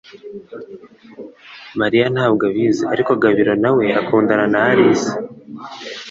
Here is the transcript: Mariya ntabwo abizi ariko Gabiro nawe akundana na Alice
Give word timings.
Mariya 1.79 2.05
ntabwo 2.15 2.43
abizi 2.49 2.83
ariko 2.93 3.11
Gabiro 3.23 3.53
nawe 3.63 3.85
akundana 4.01 4.45
na 4.53 4.59
Alice 4.71 5.09